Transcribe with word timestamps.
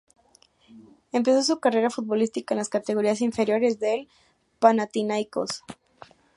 Empezó 1.11 1.43
su 1.43 1.59
carrera 1.59 1.91
futbolística 1.91 2.55
en 2.55 2.57
las 2.57 2.69
categorías 2.69 3.21
inferiores 3.21 3.79
del 3.79 4.07
Panathinaikos. 4.57 5.61